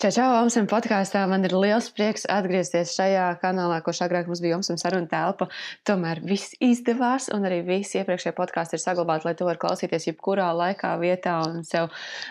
Čau, 0.00 0.08
čau, 0.12 0.26
Omsam 0.40 0.64
podkāstā. 0.68 1.22
Man 1.28 1.44
ir 1.44 1.52
liels 1.56 1.90
prieks 1.92 2.26
atgriezties 2.32 2.94
šajā 2.96 3.26
kanālā, 3.42 3.82
kurš 3.84 4.02
agrāk 4.06 4.28
mums 4.30 4.40
bija 4.44 4.56
Omsam 4.56 4.78
saruna 4.80 5.08
telpa. 5.10 5.50
Tomēr 5.88 6.22
viss 6.24 6.56
izdevās, 6.64 7.28
un 7.32 7.44
arī 7.48 7.62
visi 7.66 8.00
iepriekšējie 8.00 8.34
podkāsti 8.36 8.78
ir 8.78 8.84
saglabāti, 8.84 9.28
lai 9.28 9.34
to 9.36 9.48
var 9.48 9.60
klausīties 9.60 10.08
jebkurā 10.08 10.48
laikā, 10.56 10.94
vietā 11.00 11.38
un 11.44 11.60
sev 11.64 11.90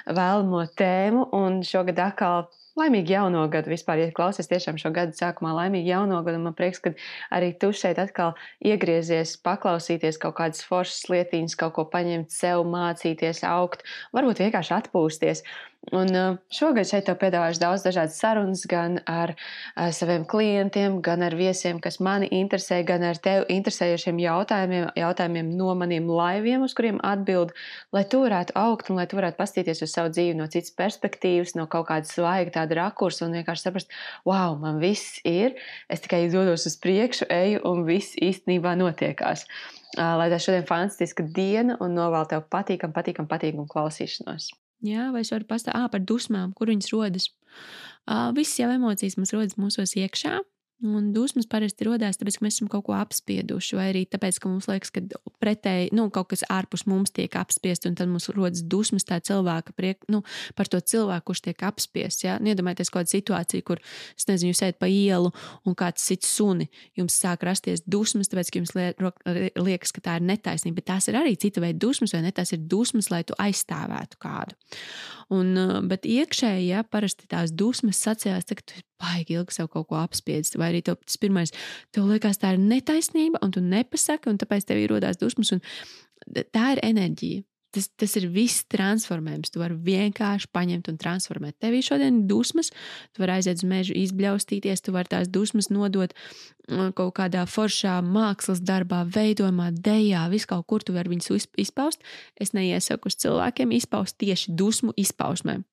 vēlamo 0.10 0.66
tēmu. 0.78 1.30
Un 1.38 1.62
šogad 1.66 2.02
atkal 2.08 2.48
Laimīgi 2.76 3.14
jauno 3.16 3.46
gadu 3.48 3.72
vispār, 3.72 4.02
ja 4.02 4.14
klausies 4.16 4.50
tiešām 4.52 4.76
šo 4.82 4.90
gadu 4.96 5.16
sākumā, 5.16 5.54
laimīgi 5.56 5.94
jauno 5.94 6.18
gadu. 6.26 6.42
Man 6.44 6.56
prieks, 6.58 6.82
ka 6.84 6.92
arī 7.32 7.54
tu 7.60 7.70
šeit 7.72 8.02
atkal 8.04 8.34
iegriezies, 8.60 9.38
paklausīties 9.48 10.20
kaut 10.20 10.36
kādas 10.42 10.66
foršas 10.68 11.08
lietiņas, 11.14 11.56
kaut 11.62 11.78
ko 11.78 11.86
paņemt 11.94 12.36
sev, 12.36 12.66
mācīties, 12.68 13.46
augt, 13.48 13.88
varbūt 14.18 14.44
vienkārši 14.44 14.76
atpūsties. 14.82 15.46
Un 15.94 16.10
uh, 16.18 16.38
šogad 16.50 16.88
šeit 16.90 17.06
tev 17.06 17.20
piedāvāšu 17.22 17.62
daudz 17.62 17.84
dažādas 17.86 18.18
sarunas 18.18 18.64
gan 18.70 18.98
ar 19.06 19.36
uh, 19.36 19.92
saviem 19.94 20.24
klientiem, 20.26 20.98
gan 21.06 21.22
ar 21.22 21.36
viesiem, 21.38 21.78
kas 21.84 22.00
mani 22.02 22.30
interesē, 22.34 22.80
gan 22.88 23.06
ar 23.06 23.20
tevi 23.22 23.46
interesējošiem 23.60 24.22
jautājumiem, 24.24 24.88
jautājumiem 24.98 25.52
no 25.60 25.76
maniem 25.78 26.10
laiviem, 26.10 26.66
uz 26.66 26.74
kuriem 26.78 26.98
atbild, 27.06 27.54
lai 27.94 28.02
tu 28.10 28.24
varētu 28.24 28.56
augt 28.58 28.90
un 28.90 28.98
lai 29.02 29.06
tu 29.12 29.20
varētu 29.20 29.38
pastīties 29.38 29.84
uz 29.86 29.94
savu 29.94 30.10
dzīvi 30.16 30.34
no 30.40 30.50
citas 30.50 30.74
perspektīvas, 30.74 31.54
no 31.60 31.68
kaut 31.70 31.92
kādas 31.92 32.16
svaiga 32.18 32.56
tāda 32.66 32.82
rakursa 32.82 33.26
un 33.28 33.38
vienkārši 33.38 33.68
saprast, 33.68 33.96
wow, 34.28 34.58
man 34.60 34.82
viss 34.82 35.22
ir, 35.28 35.56
es 35.92 36.04
tikai 36.04 36.26
dodos 36.34 36.66
uz 36.68 36.76
priekšu, 36.82 37.30
eju 37.32 37.64
un 37.70 37.86
viss 37.88 38.18
īstenībā 38.18 38.76
notiekās. 38.80 39.46
Lai 39.96 40.28
tā 40.34 40.42
šodien 40.42 40.68
fantastiska 40.68 41.24
diena 41.36 41.78
un 41.80 41.96
novēl 41.96 42.28
tev 42.34 42.44
patīkam, 42.52 42.92
patīkam, 42.96 43.30
patīkam 43.32 43.70
klausīšanos. 43.72 44.52
Jā, 44.86 45.10
vai 45.14 45.24
es 45.24 45.32
varu 45.32 45.48
pastāstīt 45.48 45.94
par 45.94 46.04
dusmām, 46.04 46.52
kur 46.58 46.70
viņas 46.74 46.92
rodas. 46.94 47.30
Uh, 48.06 48.30
visas 48.36 48.60
jau 48.60 48.68
emocijas 48.70 49.16
mums 49.18 49.32
rodas 49.34 49.56
mūsos 49.58 49.96
iekšā, 49.98 50.42
Un 50.84 51.14
dusmas 51.16 51.48
parasti 51.48 51.86
radās 51.88 52.18
tāpēc, 52.20 52.36
ka 52.36 52.44
mēs 52.44 52.58
esam 52.58 52.68
kaut 52.68 52.84
ko 52.90 52.94
apspieduši, 52.98 53.78
vai 53.80 53.86
arī 53.94 54.02
tāpēc, 54.12 54.42
ka 54.44 54.50
mums 54.52 54.66
liekas, 54.68 54.92
ka 54.92 55.02
pretēji 55.40 55.94
nu, 55.96 56.10
kaut 56.12 56.34
kas 56.34 56.44
ārpus 56.52 56.84
mums 56.92 57.14
tiek 57.16 57.32
apspiests, 57.40 57.88
un 57.88 57.96
tad 57.96 58.12
mums 58.12 58.28
rodas 58.36 58.60
dusmas 58.60 59.08
tā 59.08 59.22
cilvēka 59.24 59.72
priek, 59.80 60.04
nu, 60.12 60.20
par 60.60 60.68
to 60.68 60.82
cilvēku, 60.84 61.30
kurš 61.32 61.46
tiek 61.48 61.64
apspiests. 61.64 62.26
Ja? 62.28 62.36
Nu, 62.44 62.52
iedomājieties 62.52 62.92
kādu 62.92 63.14
situāciju, 63.14 63.66
kur, 63.72 63.84
es 64.20 64.28
nezinu, 64.28 64.52
jūs 64.52 64.66
ejat 64.68 64.82
pa 64.82 64.92
ielu 64.92 65.32
un 65.64 65.80
kāds 65.80 66.04
cits 66.12 66.36
suni, 66.36 66.68
jums 67.00 67.16
sāk 67.24 67.48
rasties 67.48 67.86
dusmas, 67.88 68.28
tāpēc, 68.34 68.52
ka 68.52 68.60
jums 68.60 68.76
liekas, 68.76 69.96
ka 69.96 70.04
tā 70.04 70.20
ir 70.20 70.28
netaisnība, 70.28 70.82
bet 70.82 70.92
tās 70.92 71.08
ir 71.08 71.22
arī 71.22 71.38
cita 71.40 71.64
veida 71.64 71.80
dusmas, 71.88 72.12
vai 72.12 72.26
ne? 72.28 72.36
Tās 72.36 72.52
ir 72.52 72.68
dusmas, 72.68 73.08
lai 73.16 73.24
tu 73.24 73.38
aizstāvētu 73.40 74.20
kādu. 74.20 74.60
Un, 75.34 75.56
bet 75.90 76.06
iekšēji, 76.06 76.68
ja 76.70 76.84
parasti 76.86 77.26
tās 77.32 77.54
dusmas 77.56 77.98
sacījās, 78.04 78.46
ka 78.46 78.62
tu 78.62 78.84
baigi 79.02 79.40
ilgi 79.40 79.58
sev 79.58 79.72
kaut 79.74 79.88
ko 79.90 79.98
apspiedzi, 79.98 80.60
vai 80.62 80.70
arī 80.74 80.84
tev 80.86 81.00
tas 81.02 81.18
pirmais, 81.22 81.54
tev 81.96 82.06
liekas, 82.12 82.38
tā 82.42 82.54
ir 82.54 82.62
netaisnība, 82.62 83.42
un 83.42 83.56
tu 83.56 83.64
nepasaki, 83.66 84.30
un 84.30 84.38
tāpēc 84.42 84.70
tev 84.70 84.84
ir 84.84 84.94
rodās 84.94 85.18
dusmas, 85.22 85.56
tā 86.54 86.68
ir 86.76 86.84
enerģija. 86.86 87.46
Tas, 87.76 87.90
tas 88.00 88.14
ir 88.16 88.30
viss 88.32 88.64
transformējums. 88.72 89.52
Tu 89.52 89.60
vari 89.60 89.76
vienkārši 89.90 90.48
paņemt 90.56 90.88
un 90.92 91.00
transformēt. 91.02 91.58
Tev 91.60 91.76
ir 91.76 91.84
šodien 91.84 92.22
dusmas, 92.30 92.72
tu 93.12 93.24
vari 93.24 93.38
aiziet 93.38 93.60
uz 93.60 93.68
mežu, 93.68 93.98
izbļaustīties, 94.00 94.86
tu 94.86 94.96
vari 94.96 95.12
tās 95.12 95.28
dusmas 95.28 95.68
nodot 95.74 96.16
mm, 96.70 96.96
kaut 96.96 97.14
kādā 97.20 97.44
foršā 97.50 97.98
mākslas 98.06 98.64
darbā, 98.64 99.04
veidojumā, 99.12 99.74
dejā, 99.76 100.24
vis 100.32 100.48
kaut 100.48 100.68
kur 100.72 100.86
tu 100.86 100.96
vari 100.96 101.12
viņus 101.18 101.50
izpaust. 101.68 102.04
Es 102.40 102.56
neiesaku 102.56 103.12
uz 103.12 103.20
cilvēkiem 103.26 103.76
izpaust 103.76 104.20
tieši 104.24 104.56
dusmu 104.56 104.96
izpausmēm. 104.96 105.68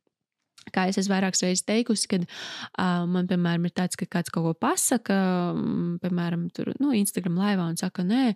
Kā 0.71 0.87
es 0.91 0.99
esmu 1.01 1.17
vairākas 1.17 1.43
reizes 1.43 1.65
teikusi, 1.67 2.07
kad 2.13 2.25
uh, 2.27 3.03
man, 3.11 3.27
piemēram, 3.31 3.67
ir 3.67 3.75
tāds, 3.75 3.99
ka 3.99 4.07
kāds 4.07 4.31
kaut 4.33 4.45
ko 4.47 4.53
pasaka, 4.55 5.17
um, 5.57 5.97
piemēram, 6.03 6.47
tur, 6.55 6.71
nu, 6.79 6.93
Instagram 6.95 7.41
laivā 7.41 7.67
un 7.73 7.79
saka, 7.81 8.05
nē, 8.07 8.29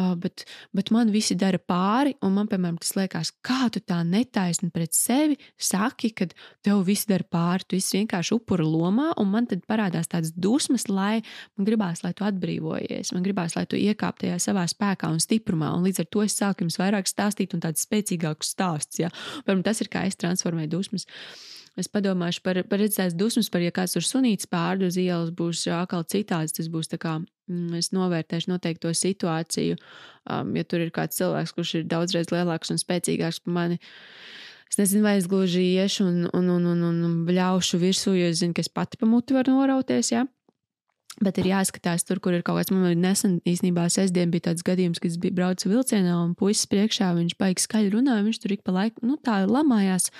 uh, 0.00 0.14
bet, 0.20 0.46
bet 0.76 0.92
man 0.94 1.12
visi 1.12 1.36
dara 1.38 1.60
pāri, 1.60 2.14
un 2.24 2.32
man, 2.38 2.48
piemēram, 2.48 2.78
tas 2.80 2.94
liekas, 2.96 3.34
kā 3.44 3.68
tu 3.74 3.82
tā 3.84 4.00
netaisni 4.08 4.70
pret 4.72 4.96
sevi 4.96 5.36
saki, 5.60 6.12
kad 6.16 6.32
tev 6.64 6.80
visi 6.86 7.10
dara 7.10 7.26
pāri, 7.28 7.66
tu 7.68 7.76
esi 7.76 8.00
vienkārši 8.00 8.36
upura 8.38 8.64
lomā, 8.64 9.10
un 9.20 9.30
man 9.34 9.48
tad 9.50 9.66
parādās 9.68 10.08
tādas 10.12 10.32
dusmas, 10.32 10.88
lai 10.88 11.20
man 11.58 11.68
gribās, 11.68 12.02
lai 12.06 12.14
tu 12.16 12.24
atbrīvojies, 12.28 13.12
man 13.16 13.26
gribās, 13.26 13.56
lai 13.58 13.66
tu 13.68 13.76
iekāp 13.80 14.22
tajā 14.22 14.38
savā 14.42 14.64
spēkā 14.70 15.10
un 15.12 15.20
stiprumā, 15.22 15.74
un 15.76 15.84
līdz 15.86 16.04
ar 16.04 16.08
to 16.08 16.24
es 16.24 16.38
sāku 16.40 16.64
jums 16.64 16.80
vairāk 16.80 17.10
stāstīt 17.10 17.56
un 17.56 17.64
tāds 17.64 17.84
spēcīgāks 17.84 18.54
stāsts, 18.56 19.02
ja, 19.02 19.12
piemēram, 19.44 19.66
tas 19.66 19.84
ir 19.84 19.92
kā 19.92 20.06
es 20.08 20.18
transformēju 20.20 20.72
dusmas. 20.76 21.08
Es 21.76 21.90
padomāšu 21.92 22.40
par, 22.40 22.62
par 22.64 22.80
redzēs 22.80 23.12
dusmas, 23.12 23.50
par 23.52 23.60
ja 23.60 23.72
kāds 23.74 23.92
tur 23.92 24.04
sunīts 24.04 24.48
pārdu 24.48 24.88
uz 24.88 24.96
ielas, 24.96 25.32
būs 25.36 25.66
atkal 25.68 26.06
citāds. 26.08 26.54
Tas 26.56 26.70
būs 26.72 26.88
tā 26.88 26.98
kā 27.00 27.18
mm, 27.20 27.74
es 27.76 27.90
novērtēšu 27.92 28.48
noteikti 28.48 28.86
to 28.86 28.94
situāciju. 28.96 29.76
Um, 30.24 30.54
ja 30.56 30.64
tur 30.64 30.86
ir 30.86 30.92
kāds 30.94 31.20
cilvēks, 31.20 31.52
kurš 31.56 31.74
ir 31.80 31.90
daudzreiz 31.90 32.32
lielāks 32.32 32.72
un 32.72 32.80
spēcīgāks 32.80 33.42
par 33.44 33.56
mani, 33.58 33.76
es 34.70 34.80
nezinu, 34.80 35.04
vai 35.04 35.18
es 35.20 35.28
gluži 35.30 35.66
iešu 35.76 36.08
un, 36.08 36.24
un, 36.32 36.48
un, 36.56 36.72
un, 36.72 36.88
un, 36.88 37.20
bļaušu 37.28 37.82
virsū, 37.84 38.16
jo 38.16 38.32
es 38.32 38.40
zinu, 38.40 38.56
ka 38.56 38.64
es 38.64 38.72
pati 38.72 38.96
pa 38.96 39.08
muti 39.10 39.36
varu 39.36 39.58
norauties. 39.58 40.14
Ja? 40.16 40.24
Bet 41.20 41.38
ir 41.40 41.52
jāskatās 41.52 42.08
tur, 42.08 42.18
kur 42.24 42.34
ir 42.36 42.42
kaut 42.44 42.58
kāds. 42.58 42.72
Man 42.72 43.00
nesen 43.00 43.38
īstenībā 43.48 43.86
sestdien 43.92 44.32
bija 44.32 44.50
tāds 44.50 44.64
gadījums, 44.64 45.00
kad 45.00 45.12
es 45.12 45.20
biju 45.20 45.36
braucis 45.36 45.68
vilcienā 45.68 46.16
un 46.24 46.34
puisis 46.36 46.68
priekšā, 46.72 47.12
viņš 47.16 47.36
baigi 47.40 47.68
skaļi 47.68 47.92
runāja, 47.94 48.24
viņš 48.24 48.40
tur 48.42 48.56
ik 48.56 48.64
pa 48.64 48.74
laiku, 48.80 49.04
nu 49.04 49.16
tā 49.20 49.42
lamājās. 49.48 50.10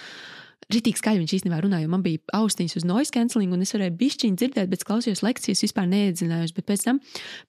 Rītīgi 0.73 0.99
skaļi 0.99 1.23
viņš 1.23 1.35
īstenībā 1.37 1.61
runāja, 1.63 1.87
jo 1.87 1.91
man 1.93 2.03
bija 2.03 2.19
austiņas 2.35 2.81
uz 2.81 2.87
noise 2.89 3.13
cancelling, 3.15 3.53
un 3.55 3.63
es 3.63 3.75
varēju 3.77 3.95
bišķiņu 4.01 4.41
dzirdēt, 4.41 4.71
bet 4.73 4.83
klausījos 4.89 5.23
lekcijas, 5.23 5.63
vispār 5.63 5.87
neiedziļinājos. 5.93 6.55
Bet 6.57 6.67
pēc 6.67 6.87
tam, 6.89 6.99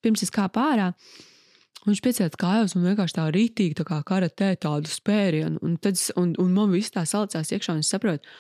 pirms 0.06 0.22
es 0.28 0.34
kāpu 0.34 0.62
ārā, 0.62 0.92
viņš 1.88 2.04
piecēlās 2.06 2.38
kājās 2.38 2.78
un 2.78 2.86
vienkārši 2.86 3.18
tā 3.18 3.26
rītīgi, 3.34 3.80
tā 3.80 3.88
kā 3.90 4.04
karatē, 4.06 4.52
tādu 4.62 4.92
spērienu. 4.92 5.58
Un, 5.66 5.80
tad, 5.82 5.98
un, 6.20 6.36
un 6.44 6.54
man 6.54 6.70
viss 6.76 6.94
tā 6.94 7.08
salicās 7.10 7.56
iekšā, 7.56 7.80
un 7.80 7.82
es 7.86 7.90
saprotu, 7.96 8.38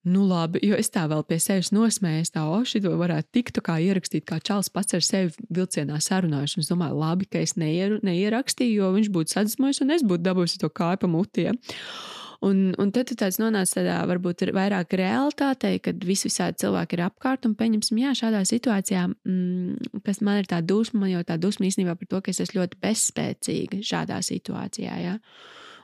Nu, 0.00 0.22
labi, 0.24 0.62
jo 0.64 0.78
es 0.80 0.88
tā 0.88 1.02
vēl 1.12 1.20
pie 1.28 1.36
sevis 1.44 1.68
nosmējos, 1.76 2.30
tā, 2.32 2.46
o, 2.48 2.62
šito 2.64 2.94
varētu 2.96 3.34
tikt 3.36 3.58
kā 3.66 3.74
ierakstīt, 3.84 4.24
kā 4.24 4.38
čels 4.40 4.70
pats 4.72 4.96
ar 4.96 5.04
sevi 5.04 5.44
vilcienā 5.52 5.98
sarunājuši. 6.00 6.62
Es 6.62 6.70
domāju, 6.70 6.96
labi, 7.02 7.28
ka 7.28 7.42
es 7.44 7.52
neieru, 7.60 7.98
neierakstīju, 8.08 8.78
jo 8.78 8.88
viņš 8.94 9.10
būtu 9.12 9.34
sadzismojis 9.34 9.82
un 9.84 9.92
es 9.98 10.06
būtu 10.08 10.24
dabūjusi 10.24 10.62
to 10.62 10.72
kāju 10.72 11.02
pa 11.02 11.10
mutiem. 11.12 11.60
Un, 12.40 12.70
un 12.80 12.88
tad 12.88 13.10
tu 13.10 13.16
tāds 13.20 13.36
nonāc 13.36 13.68
tādā 13.74 13.98
varbūt 14.08 14.46
vairāk 14.56 14.94
realitātei, 14.96 15.76
kad 15.84 16.00
visi 16.08 16.30
visādi 16.30 16.62
cilvēki 16.62 16.96
ir 16.96 17.02
apkārt 17.04 17.44
un 17.44 17.52
pieņemsim, 17.58 17.98
jā, 18.00 18.14
šādā 18.16 18.40
situācijā, 18.48 19.02
mm, 19.12 20.00
kas 20.06 20.22
man 20.24 20.40
ir 20.40 20.48
tā 20.48 20.62
dusma, 20.64 21.02
man 21.02 21.12
jau 21.12 21.24
tā 21.28 21.36
dusma 21.40 21.68
īstenībā 21.68 21.98
par 22.00 22.08
to, 22.08 22.22
ka 22.24 22.32
es 22.32 22.40
esmu 22.40 22.62
ļoti 22.62 22.80
bezspēcīga 22.80 23.82
šādā 23.84 24.22
situācijā. 24.24 24.96
Jā. 25.04 25.18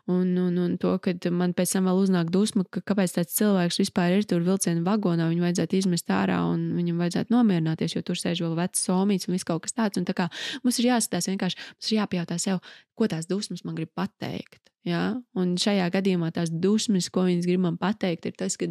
Un, 0.06 0.37
un, 0.39 0.59
un 0.62 0.75
to, 0.78 0.93
ka 1.03 1.17
man 1.34 1.50
pēc 1.56 1.72
tam 1.75 1.89
vēl 1.91 1.99
uznāk 2.05 2.28
dusma, 2.31 2.62
ka 2.71 2.78
kāpēc 2.87 3.17
tāds 3.17 3.34
cilvēks 3.41 3.81
vispār 3.81 4.15
ir 4.15 4.28
tur 4.31 4.44
vilciena 4.47 4.84
vagonā, 4.87 5.27
viņu 5.33 5.43
vajadzētu 5.43 5.81
izmest 5.81 6.12
ārā 6.15 6.37
un 6.47 6.69
viņam 6.77 7.00
vajadzētu 7.03 7.34
nomierināties, 7.34 7.97
jo 7.97 8.05
tur 8.06 8.21
sēž 8.21 8.45
vēl 8.45 8.55
vecs 8.61 8.84
somīts 8.87 9.27
un 9.27 9.34
viss 9.34 9.49
kaut 9.49 9.65
kas 9.65 9.75
tāds. 9.75 9.99
Un 9.99 10.06
tā 10.06 10.15
kā 10.15 10.28
mums 10.62 10.78
ir 10.78 10.93
jāskatās 10.93 11.27
vienkārši, 11.33 11.59
mums 11.75 11.91
ir 11.91 11.99
jāpajautā 11.99 12.39
sev, 12.39 12.62
ko 12.95 13.11
tās 13.11 13.27
dusmas 13.27 13.66
man 13.66 13.75
grib 13.81 13.91
pateikt. 13.99 14.62
Ja? 14.87 15.16
Un 15.34 15.56
šajā 15.59 15.91
gadījumā 15.99 16.31
tās 16.39 16.55
dusmas, 16.55 17.11
ko 17.11 17.27
viņas 17.27 17.50
grib 17.50 17.66
man 17.66 17.81
pateikt, 17.81 18.31
ir 18.31 18.39
tas, 18.39 18.55
ka 18.55 18.71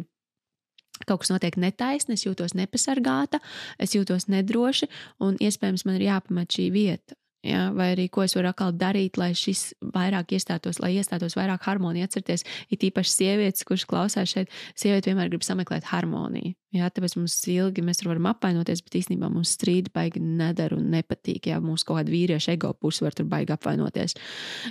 kaut 1.04 1.20
kas 1.26 1.34
notiek 1.34 1.60
netaisni, 1.60 2.16
es 2.16 2.24
jūtos 2.24 2.56
nepasargāta, 2.56 3.42
es 3.76 3.92
jūtos 3.92 4.30
nedroši, 4.32 4.88
un 5.20 5.36
iespējams 5.36 5.84
man 5.84 6.00
ir 6.00 6.08
jāpamet 6.08 6.56
šī 6.56 6.70
vieta. 6.72 7.18
Ja, 7.46 7.68
vai 7.76 7.92
arī 7.94 8.08
ko 8.10 8.24
es 8.24 8.34
varu 8.34 8.50
atkal 8.50 8.72
darīt, 8.74 9.18
lai 9.20 9.30
šis 9.38 9.68
vairāk 9.94 10.34
iestātos, 10.34 10.80
lai 10.82 10.96
iestātos 10.96 11.36
vairāk 11.38 11.66
harmonija. 11.68 12.08
Atcerieties, 12.08 12.42
ir 12.74 12.86
īpaši 12.88 13.12
sievietes, 13.12 13.66
kuras 13.68 13.86
klausās 13.86 14.32
šeit, 14.32 14.50
sieviete 14.74 15.12
vienmēr 15.12 15.30
grib 15.30 15.46
sameklēt 15.46 15.86
harmoniju. 15.92 16.56
Jā, 16.74 16.88
tāpēc 16.90 17.14
mums 17.14 17.34
ilgi 17.46 17.82
mēs 17.86 18.02
varam 18.02 18.26
apvainoties, 18.32 18.80
bet 18.82 18.96
īstenībā 18.98 19.28
mums 19.30 19.52
strīdi 19.54 19.92
baigi 19.94 20.18
nedara 20.18 20.74
un 20.74 20.88
nepatīk. 20.90 21.46
Jā, 21.52 21.60
mums 21.62 21.84
kaut 21.86 22.00
kāda 22.00 22.10
vīrieša 22.10 22.56
ego 22.56 22.72
puse 22.74 23.04
var 23.04 23.14
tur 23.14 23.28
baigi 23.30 23.54
apvainoties. 23.54 24.16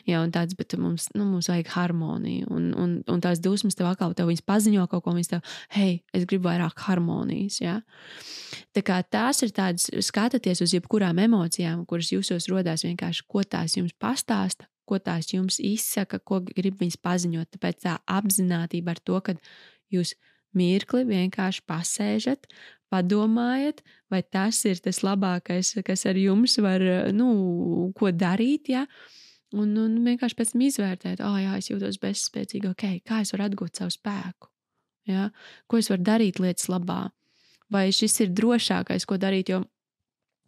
Jā, 0.03 0.19
un 0.19 0.33
tāds, 0.35 0.57
bet 0.59 0.75
mums, 0.79 1.07
nu, 1.15 1.23
mums 1.29 1.47
vajag 1.49 1.71
harmoniju. 1.71 2.49
Un, 2.51 2.67
un, 2.83 2.97
un 3.11 3.23
tās 3.23 3.39
dusmas 3.43 3.79
tev 3.79 3.87
atkal, 3.93 4.13
tev 4.17 4.27
viņas 4.27 4.43
paziņo 4.43 4.89
kaut 4.91 5.05
ko, 5.07 5.15
viņas 5.15 5.31
tev, 5.37 5.55
hei, 5.77 5.95
es 6.11 6.27
gribu 6.27 6.49
vairāk 6.49 6.83
harmonijas. 6.89 7.61
Jā. 7.63 7.77
Tā 8.75 8.83
kā 8.85 8.99
tās 9.07 9.39
ir 9.47 9.55
tādas, 9.55 9.87
skatieties 9.87 10.65
uz 10.67 10.75
jebkurām 10.75 11.23
emocijām, 11.23 11.87
kuras 11.87 12.11
jūsos 12.11 12.51
rodās 12.51 12.83
vienkārši, 12.83 13.23
ko 13.31 13.47
tās 13.47 13.79
jums 13.79 13.95
pastāsta, 13.95 14.67
ko 14.85 14.99
tās 14.99 15.31
jums 15.31 15.63
izsaka, 15.63 16.19
ko 16.19 16.43
grib 16.51 16.75
viņas 16.83 16.99
paziņot. 16.99 17.55
Tāpēc 17.55 17.83
tā 17.87 17.97
apziņotība 18.19 18.97
ar 18.97 19.05
to, 19.07 19.23
ka 19.23 19.39
jūs 19.95 20.17
mirkli 20.57 21.03
vienkārši 21.07 21.63
pasēžat, 21.69 22.47
padomājiet, 22.93 23.81
vai 24.11 24.21
tas 24.23 24.61
ir 24.69 24.79
tas 24.83 25.01
labākais, 25.05 25.73
kas 25.85 26.05
ar 26.09 26.19
jums 26.19 26.57
var, 26.63 26.83
nu, 27.15 27.91
ko 27.97 28.11
darīt. 28.13 28.71
Ja? 28.73 28.85
Un, 29.55 29.75
un 29.79 29.99
vienkārši 30.05 30.37
pēc 30.37 30.53
tam 30.53 30.65
izvērtēt, 30.65 31.21
ah, 31.21 31.33
oh, 31.35 31.39
jā, 31.41 31.59
es 31.59 31.69
jūtos 31.71 31.99
bezspēcīgi, 32.01 32.71
ok, 32.71 32.87
kā 33.07 33.21
es 33.23 33.31
varu 33.35 33.47
atgūt 33.49 33.81
savu 33.81 33.93
spēku. 33.93 34.51
Ja? 35.11 35.29
Ko 35.69 35.79
es 35.81 35.91
varu 35.91 36.05
darīt 36.05 36.41
lietas 36.43 36.69
labā? 36.71 37.05
Vai 37.71 37.87
šis 37.95 38.19
ir 38.21 38.35
drošākais, 38.37 39.07
ko 39.09 39.17
darīt? 39.21 39.49
Jo 39.53 39.63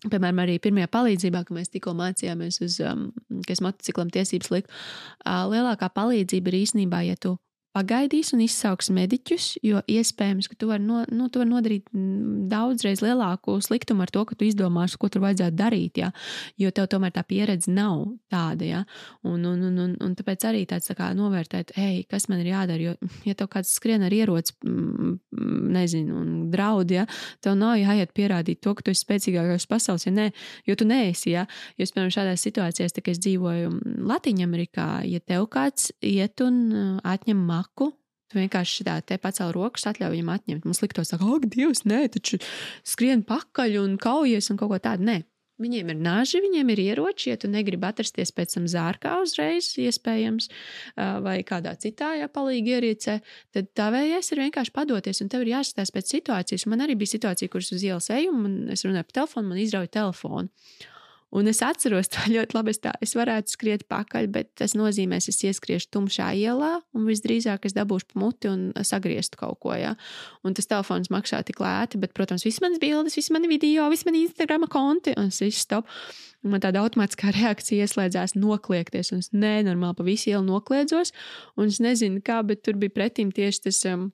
Piemēram, 0.05 0.43
arī 0.43 0.59
pirmajā 0.61 0.91
palīdzībā, 0.93 1.39
kad 1.47 1.55
mēs 1.57 1.71
tikko 1.73 1.95
mācījāmies, 1.97 2.59
uz, 2.61 2.75
um, 2.85 3.07
kas 3.47 3.63
motociklam 3.65 4.11
tiesības 4.13 4.51
likt, 4.53 4.69
uh, 4.69 5.47
lielākā 5.49 5.89
palīdzība 5.95 6.51
ir 6.51 6.57
īstenībā, 6.59 6.99
ja 7.07 7.17
tu 7.17 7.33
pagaidīs 7.77 8.33
un 8.35 8.41
izsauks 8.45 8.89
mediķus, 8.93 9.47
jo 9.65 9.81
iespējams, 9.91 10.49
ka 10.49 10.57
tu 10.59 10.69
vari, 10.71 10.83
no, 10.85 11.03
nu, 11.13 11.27
tu 11.29 11.41
vari 11.41 11.51
nodarīt 11.51 11.91
mm, 11.93 12.47
daudzreiz 12.51 13.03
lielāku 13.05 13.57
sliktumu 13.63 14.05
ar 14.05 14.11
to, 14.13 14.23
ka 14.27 14.37
tu 14.37 14.47
izdomāsi, 14.47 14.97
ko 14.99 15.09
tur 15.13 15.23
vajadzētu 15.25 15.57
darīt. 15.57 16.01
Ja? 16.01 16.11
Jo 16.59 16.71
tev 16.75 16.89
tomēr 16.91 17.13
tā 17.15 17.23
pieredze 17.27 17.71
nav 17.73 18.05
tāda. 18.31 18.67
Ja? 18.67 18.83
Un, 19.27 19.45
un, 19.45 19.61
un, 19.69 19.77
un, 19.85 19.95
un 20.03 20.15
tāpēc 20.17 20.47
arī 20.49 20.63
tāds 20.69 20.89
tā 20.89 20.97
kā 20.97 21.11
novērtēt, 21.17 21.75
hei, 21.77 22.01
kas 22.09 22.27
man 22.31 22.41
ir 22.43 22.51
jādara. 22.53 22.89
Jo, 22.89 22.95
ja 23.27 23.37
tev 23.37 23.51
kāds 23.53 23.73
skrien 23.77 24.05
ar 24.07 24.15
ieroci, 24.15 24.57
mm, 24.65 25.13
nezinu, 25.77 26.21
un 26.21 26.33
draudi, 26.53 26.99
ja? 27.01 27.07
tev 27.43 27.57
nav 27.59 27.77
jāiet 27.81 28.13
pierādīt 28.17 28.61
to, 28.63 28.73
ka 28.77 28.85
tu 28.85 28.95
esi 28.95 29.05
spēcīgākais 29.05 29.69
pasaules, 29.69 30.07
ja 30.07 30.15
nē, 30.15 30.29
jo 30.67 30.77
tu 30.79 30.87
neesi. 30.89 31.33
Ja? 31.35 31.47
Jo, 31.77 31.85
piemēram, 31.85 32.13
šādās 32.15 32.47
situācijās, 32.47 32.97
kad 32.97 33.13
es 33.13 33.21
dzīvoju 33.25 33.73
Latvijā, 34.07 34.25
ja 35.07 35.19
tev 35.23 35.47
kāds 35.51 35.91
iet 36.05 36.41
un 36.43 36.99
atņem 37.05 37.39
mākslu, 37.47 37.66
saku, 37.67 37.93
Tu 38.27 38.41
vienkārši 38.41 38.83
tā 38.83 38.97
te 39.07 39.15
pacēl 39.23 39.53
rokas, 39.55 39.85
atļauj 39.87 40.11
viņam 40.11 40.33
atņemt. 40.33 40.65
Mums 40.67 40.81
liktos, 40.83 41.13
ka, 41.15 41.27
ak, 41.31 41.45
Dievs, 41.47 41.85
nē, 41.87 42.01
taču 42.11 42.41
skrien 42.83 43.21
pakaļ 43.23 43.77
un 43.79 43.93
kaujies 43.95 44.51
un 44.51 44.59
kaut 44.59 44.73
ko 44.73 44.79
tādu. 44.83 45.07
Nē, 45.07 45.21
Viņiem 45.57 45.87
ir 45.89 45.97
naži, 45.97 46.37
viņiem 46.43 46.69
ir 46.69 46.79
ieroči. 46.83 47.31
Ja 47.31 47.37
tu 47.41 47.49
negribi 47.49 47.87
atrasties 47.87 48.29
pēc 48.35 48.53
tam 48.53 48.67
zārkā 48.69 49.15
uzreiz, 49.23 49.71
iespējams, 49.81 50.51
vai 51.25 51.39
kādā 51.47 51.73
citā 51.81 52.11
ja, 52.19 52.27
palīga 52.29 52.75
ierīcē, 52.75 53.15
tad 53.57 53.71
tavējais 53.77 54.29
ir 54.35 54.43
vienkārši 54.43 54.73
padoties, 54.75 55.23
un 55.25 55.31
tev 55.33 55.47
ir 55.47 55.55
jāskatās 55.55 55.89
pēc 55.95 56.13
situācijas. 56.13 56.67
Man 56.69 56.85
arī 56.85 56.93
bija 56.99 57.15
situācija, 57.15 57.49
kuras 57.49 57.73
uz 57.73 57.87
ielas 57.87 58.11
eju, 58.13 58.35
un 58.37 58.75
es 58.75 58.85
runāju 58.85 59.09
pa 59.09 59.17
telefonu, 59.23 59.49
man 59.49 59.63
izrauja 59.63 59.89
telefonu. 59.97 60.53
Un 61.35 61.47
es 61.51 61.59
atceros 61.65 62.07
to 62.07 62.23
ļoti 62.35 62.55
labi. 62.55 62.71
Es, 62.71 62.79
tā, 62.83 62.93
es 63.03 63.13
varētu 63.17 63.51
skriet 63.51 63.85
pakaļ, 63.91 64.29
bet 64.31 64.53
tas 64.59 64.75
nozīmē, 64.79 65.19
ka 65.19 65.33
es 65.33 65.41
ieskriešu 65.43 65.89
tumšā 65.95 66.29
ielā, 66.39 66.77
un 66.95 67.07
visdrīzāk 67.09 67.67
es 67.67 67.75
dabūšu 67.75 68.19
muti 68.21 68.51
un 68.51 68.69
sagrieztu 68.87 69.39
kaut 69.41 69.59
ko. 69.63 69.73
Ja? 69.75 69.95
Un 70.47 70.55
tas 70.57 70.69
telefons 70.69 71.11
maksā 71.13 71.41
tik 71.47 71.59
lēti, 71.63 71.99
bet, 71.99 72.15
protams, 72.17 72.47
visas 72.47 72.63
manas 72.63 72.79
bildes, 72.83 73.17
visas 73.19 73.33
manas 73.35 73.51
video, 73.51 73.89
visas 73.91 74.07
manas 74.07 74.29
Instagram 74.29 74.67
konti, 74.71 75.15
un 75.19 75.33
viss 75.33 75.65
stop. 75.67 75.89
Un 76.45 76.53
man 76.53 76.63
tāda 76.63 76.83
automātiskā 76.85 77.33
reakcija 77.39 77.87
ieslēdzās 77.87 78.37
nokliekties, 78.39 79.11
un 79.11 79.25
es 79.25 79.33
nenormāli 79.35 79.99
pa 79.99 80.07
visu 80.07 80.31
ielu 80.31 80.45
nokliedzos, 80.47 81.11
un 81.59 81.73
es 81.73 81.81
nezinu, 81.83 82.23
kā, 82.23 82.39
bet 82.47 82.63
tur 82.63 82.79
bija 82.79 82.93
pretim 82.93 83.35
tieši 83.35 83.67
tas. 83.67 83.83
Um, 83.89 84.13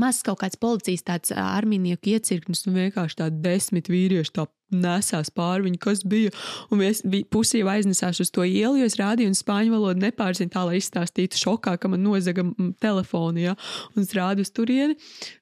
Mazs 0.00 0.24
kaut 0.26 0.40
kāds 0.42 0.58
policijas 0.60 1.06
tāds 1.06 1.34
armijnieku 1.36 2.14
iecirknis, 2.16 2.66
un 2.68 2.78
vienkārši 2.80 3.22
tādi 3.24 3.42
desmit 3.44 3.90
vīrieši 3.92 4.36
tā 4.38 4.48
nesās 4.72 5.30
pāri 5.32 5.66
viņu, 5.66 5.78
kas 5.82 6.02
bija. 6.08 6.32
Un 6.72 6.82
es 6.84 7.02
pusi 7.32 7.60
jau 7.60 7.70
aiznesās 7.72 8.20
uz 8.22 8.30
to 8.32 8.44
ielu, 8.46 8.78
jo 8.80 8.88
es 8.88 8.96
rādīju, 9.00 9.32
un 9.32 9.36
spāņu 9.36 9.74
valodu 9.74 10.02
nepārzinu 10.02 10.52
tā, 10.52 10.64
lai 10.68 10.78
izstāstītu 10.80 11.40
šokā, 11.40 11.76
ka 11.80 11.90
man 11.92 12.02
nozaga 12.04 12.44
telefonu, 12.82 13.42
ja, 13.42 13.56
un 13.92 14.04
es 14.04 14.14
rādu 14.16 14.46
uz 14.46 14.52
turieni, 14.54 14.96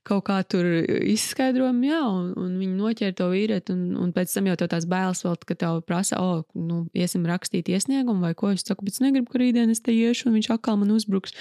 kaut 0.06 0.26
kā 0.28 0.40
tur 0.50 0.66
izskaidrojumu, 1.14 1.90
jā, 1.90 2.00
un, 2.06 2.32
un 2.40 2.56
viņi 2.60 2.78
noķēra 2.78 3.18
to 3.20 3.30
vīrieti, 3.32 3.76
un, 3.76 3.84
un 4.02 4.14
pēc 4.16 4.34
tam 4.34 4.50
jau 4.50 4.58
tās 4.64 4.88
bailes 4.90 5.22
vēl, 5.26 5.38
ka 5.46 5.58
tev 5.62 5.82
prasa, 5.86 6.20
o, 6.20 6.40
oh, 6.40 6.46
nu, 6.58 6.82
iesim 6.96 7.26
rakstīt 7.28 7.70
iesniegumu, 7.70 8.24
vai 8.24 8.34
ko? 8.38 8.52
Es 8.54 8.66
saku, 8.66 8.86
bet 8.86 8.98
es 8.98 9.04
negribu, 9.04 9.30
ka 9.30 9.42
rītdien 9.42 9.70
es 9.72 9.84
te 9.84 9.94
iešu, 9.94 10.28
un 10.28 10.40
viņš 10.40 10.50
atkal 10.56 10.80
man 10.80 10.90
uzbruks 10.94 11.36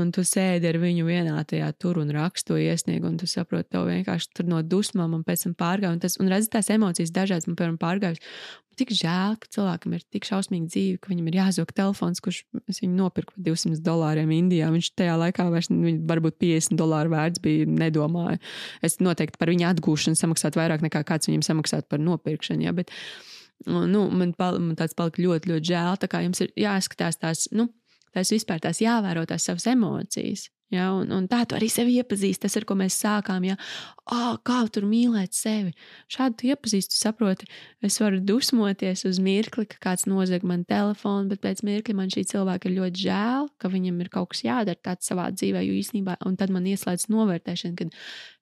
un 0.00 0.10
tu 0.14 0.24
sēdi 0.24 0.68
ar 0.70 0.78
viņu 0.80 1.04
vienā 1.04 1.36
tajā 1.48 1.68
tur 1.80 2.00
un 2.00 2.10
rakstu 2.14 2.56
iesniegu, 2.60 3.08
un 3.10 3.18
tu 3.20 3.28
saproti, 3.28 3.70
tev 3.74 3.88
vienkārši 3.90 4.30
tur 4.38 4.48
no 4.48 4.62
dusmām 4.64 5.16
un 5.18 5.24
pēc 5.26 5.46
tam 5.46 5.56
pārgāja. 5.58 5.92
Un, 5.96 6.02
tas, 6.02 6.16
un 6.22 6.30
redzi 6.32 6.50
tās 6.52 6.70
emocijas 6.72 7.12
dažādas, 7.14 7.48
man, 7.48 7.58
piemēram, 7.58 7.80
pārgājuši. 7.82 8.30
Tik 8.80 8.94
žēl, 8.96 9.34
ka 9.36 9.50
cilvēkam 9.52 9.96
ir 9.98 10.04
tik 10.08 10.24
šausmīga 10.24 10.70
dzīve, 10.72 11.00
ka 11.02 11.10
viņam 11.10 11.26
ir 11.28 11.34
jāzog 11.36 11.74
telefons, 11.76 12.22
kurš 12.24 12.38
viņu 12.78 12.94
nopirka 12.96 13.34
par 13.34 13.44
200 13.50 13.82
dolāriem 13.84 14.32
Indijā. 14.32 14.70
Viņš 14.72 14.88
tajā 14.96 15.18
laikā 15.20 15.44
vairs, 15.52 15.68
varbūt 16.08 16.38
50 16.40 16.80
dolāru 16.80 17.12
vērts 17.12 17.42
bija, 17.44 17.66
nedomāju. 17.68 18.40
Es 18.80 18.96
noteikti 19.04 19.36
par 19.36 19.52
viņa 19.52 19.74
atgūšanu 19.74 20.16
samaksātu 20.16 20.62
vairāk 20.62 20.86
nekā 20.88 21.04
kāds 21.04 21.28
viņam 21.28 21.44
samaksātu 21.50 21.90
par 21.92 22.00
nopirkšanu. 22.00 22.64
Ja, 22.64 22.72
bet, 22.72 22.94
nu, 23.68 24.06
man, 24.08 24.32
pal, 24.40 24.56
man 24.56 24.80
tāds 24.80 24.96
palika 24.96 25.20
ļoti, 25.20 25.52
ļoti 25.52 25.74
žēl. 25.74 26.00
Tā 26.00 26.08
kā 26.08 26.24
jums 26.24 26.40
ir 26.40 26.56
jāskatās 26.64 27.20
tās, 27.20 27.44
nu, 27.52 27.68
tas 28.14 28.32
vispār 28.32 28.62
tās 28.62 28.82
jāvēro 28.82 29.24
tās 29.28 29.48
savas 29.48 29.68
emocijas. 29.70 30.48
Ja, 30.72 30.86
un, 30.96 31.10
un 31.12 31.26
tā 31.28 31.42
tu 31.44 31.52
arī 31.52 31.66
sevi 31.68 31.98
iepazīsti. 32.00 32.46
Tas 32.46 32.54
ir, 32.56 32.64
ko 32.64 32.72
mēs 32.80 32.94
sākām. 33.02 33.44
Ja, 33.44 33.58
oh, 34.08 34.38
kā 34.40 34.62
tur 34.72 34.86
mīlēt 34.88 35.36
sevi? 35.36 35.74
Šādi 36.12 36.38
tu 36.40 36.48
iepazīsti, 36.48 36.96
saproti. 36.96 37.48
Es 37.84 37.98
varu 38.00 38.22
dusmoties 38.24 39.04
uz 39.08 39.20
mirkli, 39.20 39.66
ka 39.68 39.82
kāds 39.90 40.06
nozag 40.08 40.46
man 40.48 40.64
telefonu, 40.64 41.28
bet 41.28 41.42
pēc 41.44 41.60
mirkļa 41.68 41.98
man 41.98 42.12
šī 42.14 42.24
cilvēka 42.32 42.70
ir 42.70 42.78
ļoti 42.78 43.04
žēl, 43.04 43.50
ka 43.60 43.72
viņam 43.72 44.00
ir 44.00 44.12
kaut 44.16 44.32
kas 44.32 44.46
jādara 44.46 44.80
tāds 44.88 45.12
savā 45.12 45.28
dzīvē, 45.36 45.60
jo 45.66 45.76
īstenībā, 45.76 46.16
un 46.24 46.40
tad 46.40 46.54
man 46.54 46.64
ieslēdz 46.72 47.10
novērtēšana, 47.12 47.76
kad 47.76 47.92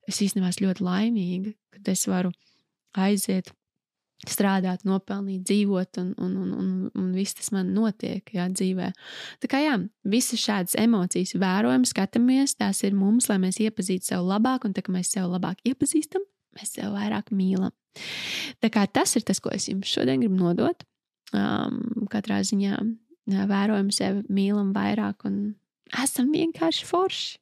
es 0.07 0.23
īstenībā 0.23 0.53
esmu 0.53 0.69
ļoti 0.69 0.87
laimīga, 0.87 1.55
kad 1.75 1.91
es 1.91 2.07
varu 2.07 2.31
aiziet 2.95 3.51
strādāt, 4.29 4.83
nopelnīt, 4.85 5.43
dzīvot, 5.47 5.97
un, 6.01 6.11
un, 6.21 6.35
un, 6.37 6.51
un, 6.53 6.69
un 6.97 7.09
viss 7.15 7.37
tas 7.37 7.49
man 7.55 7.71
notiek 7.73 8.27
jā, 8.35 8.47
dzīvē. 8.53 8.91
Tā 9.41 9.49
kā 9.49 9.61
jā, 9.63 9.77
visas 10.05 10.43
šādas 10.43 10.77
emocijas 10.79 11.33
vērojam, 11.41 11.87
skatāmies, 11.89 12.55
tās 12.59 12.83
ir 12.85 12.97
mums, 12.97 13.29
lai 13.31 13.39
mēs 13.41 13.61
iepazītu 13.63 14.11
sevi 14.11 14.29
labāk, 14.29 14.67
un 14.67 14.77
tā 14.77 14.85
kā 14.85 14.93
mēs 14.93 15.13
sevi 15.15 15.27
labāk 15.31 15.63
iepazīstam, 15.67 16.25
mēs 16.59 16.75
sevi 16.77 16.91
vairāk 16.93 17.33
mīlam. 17.33 17.73
Tā 18.63 18.71
kā 18.71 18.85
tas 18.87 19.17
ir 19.17 19.25
tas, 19.27 19.41
ko 19.43 19.51
es 19.53 19.67
jums 19.71 19.89
šodien 19.91 20.21
gribu 20.21 20.37
nodot. 20.39 20.85
Um, 21.31 22.05
katrā 22.11 22.41
ziņā 22.43 22.77
vērojam 23.47 23.91
sevi, 23.95 24.25
mīlam 24.33 24.73
vairāk 24.75 25.25
un 25.29 25.55
esam 26.03 26.31
vienkārši 26.35 26.87
forši. 26.87 27.40